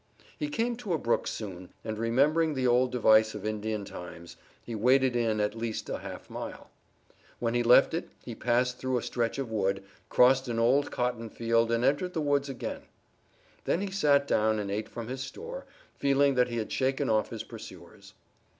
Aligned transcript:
He 0.35 0.49
came 0.49 0.75
to 0.77 0.93
a 0.93 0.97
brook 0.97 1.27
soon, 1.27 1.69
and, 1.85 1.95
remembering 1.99 2.55
the 2.55 2.65
old 2.65 2.91
device 2.91 3.35
of 3.35 3.45
Indian 3.45 3.85
times, 3.85 4.35
he 4.63 4.73
waded 4.73 5.15
in 5.15 5.39
it 5.39 5.43
at 5.43 5.55
least 5.55 5.91
a 5.91 5.99
half 5.99 6.27
mile. 6.27 6.71
When 7.37 7.53
he 7.53 7.61
left 7.61 7.93
it 7.93 8.09
he 8.25 8.33
passed 8.33 8.79
through 8.79 8.97
a 8.97 9.03
stretch 9.03 9.37
of 9.37 9.51
wood, 9.51 9.83
crossed 10.09 10.47
an 10.47 10.57
old 10.57 10.89
cotton 10.89 11.29
field 11.29 11.71
and 11.71 11.85
entered 11.85 12.13
the 12.15 12.19
woods 12.21 12.49
again. 12.49 12.81
Then 13.65 13.79
he 13.81 13.91
sat 13.91 14.27
down 14.27 14.57
and 14.57 14.71
ate 14.71 14.89
from 14.89 15.07
his 15.07 15.21
store, 15.21 15.67
feeling 15.93 16.33
that 16.33 16.47
he 16.47 16.57
had 16.57 16.71
shaken 16.71 17.07
off 17.07 17.29
his 17.29 17.43
pursuers. 17.43 18.15